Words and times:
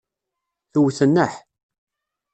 Twet 0.73 0.99
nneḥ. 1.09 1.33